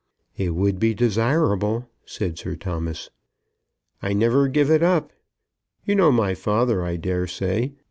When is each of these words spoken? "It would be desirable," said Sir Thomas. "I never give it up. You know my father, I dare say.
"It 0.35 0.55
would 0.55 0.79
be 0.79 0.95
desirable," 0.95 1.87
said 2.07 2.35
Sir 2.39 2.55
Thomas. 2.55 3.11
"I 4.01 4.13
never 4.13 4.47
give 4.47 4.71
it 4.71 4.81
up. 4.81 5.13
You 5.85 5.93
know 5.93 6.11
my 6.11 6.33
father, 6.33 6.83
I 6.83 6.95
dare 6.95 7.27
say. 7.27 7.73